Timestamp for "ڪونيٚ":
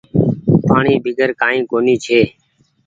1.71-2.01